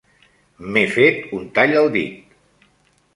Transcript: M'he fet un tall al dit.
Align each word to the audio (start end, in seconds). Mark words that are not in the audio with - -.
M'he 0.69 0.81
fet 0.95 1.21
un 1.39 1.45
tall 1.59 1.75
al 1.83 1.91
dit. 1.97 2.65